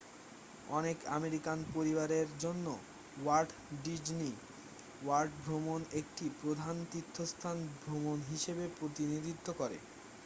অনেক 0.69 0.97
আমেরিকান 1.11 1.59
পরিবারের 1.73 2.27
জন্য 2.39 2.65
ওয়াল্ট 3.17 3.51
ডিজনি 3.83 4.31
ওয়ার্ল্ড 5.01 5.33
ভ্রমণ 5.43 5.79
একটি 5.99 6.25
প্রধান 6.41 6.75
তীর্থস্থান 6.91 7.55
ভ্রমণ 7.81 8.17
হিসেবে 8.31 8.65
প্রতিনিধিত্ব 8.77 9.47
করে 9.59 9.77